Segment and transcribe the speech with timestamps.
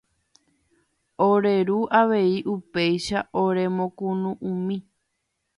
[1.27, 4.77] Ore ru avei upéicha oremokunu'ũmi.